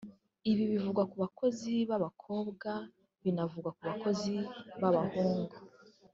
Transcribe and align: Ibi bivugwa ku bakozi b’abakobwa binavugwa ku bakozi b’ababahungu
Ibi 0.51 0.63
bivugwa 0.73 1.03
ku 1.09 1.15
bakozi 1.23 1.73
b’abakobwa 1.89 2.71
binavugwa 3.23 3.69
ku 3.77 3.81
bakozi 3.89 4.33
b’ababahungu 4.81 5.55